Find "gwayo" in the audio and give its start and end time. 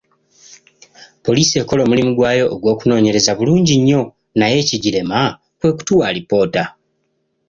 2.17-2.45